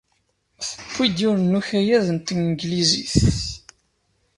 Tewwi-d 0.67 1.17
yiwen 1.21 1.41
n 1.51 1.57
ukayad 1.59 2.07
n 2.11 2.17
tanglizit. 2.19 3.19